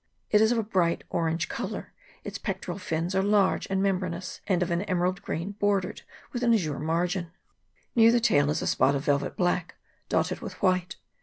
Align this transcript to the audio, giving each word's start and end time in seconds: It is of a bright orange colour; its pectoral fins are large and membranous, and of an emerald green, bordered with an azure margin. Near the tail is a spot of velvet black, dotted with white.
It 0.31 0.41
is 0.41 0.51
of 0.51 0.57
a 0.57 0.63
bright 0.63 1.03
orange 1.11 1.47
colour; 1.47 1.93
its 2.23 2.39
pectoral 2.39 2.79
fins 2.79 3.13
are 3.13 3.21
large 3.21 3.67
and 3.69 3.83
membranous, 3.83 4.41
and 4.47 4.63
of 4.63 4.71
an 4.71 4.81
emerald 4.81 5.21
green, 5.21 5.51
bordered 5.51 6.01
with 6.33 6.41
an 6.41 6.55
azure 6.55 6.79
margin. 6.79 7.29
Near 7.95 8.11
the 8.11 8.19
tail 8.19 8.49
is 8.49 8.63
a 8.63 8.65
spot 8.65 8.95
of 8.95 9.05
velvet 9.05 9.37
black, 9.37 9.75
dotted 10.09 10.39
with 10.39 10.59
white. 10.59 10.95